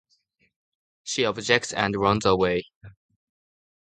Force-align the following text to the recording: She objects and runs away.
She 1.03 1.25
objects 1.25 1.73
and 1.73 1.95
runs 1.95 2.25
away. 2.25 2.63